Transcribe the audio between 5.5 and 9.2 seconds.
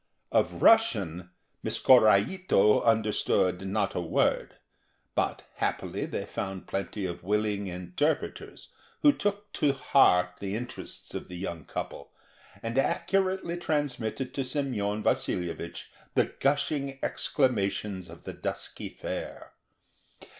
happily they found plenty of willing interpreters, who